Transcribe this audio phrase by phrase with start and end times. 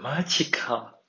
[0.00, 1.01] マジか。